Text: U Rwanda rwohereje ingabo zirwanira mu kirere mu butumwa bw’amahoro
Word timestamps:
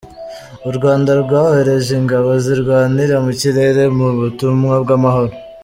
U 0.69 0.71
Rwanda 0.77 1.11
rwohereje 1.21 1.91
ingabo 1.99 2.29
zirwanira 2.45 3.15
mu 3.25 3.31
kirere 3.39 3.83
mu 3.97 4.07
butumwa 4.19 4.75
bw’amahoro 4.85 5.33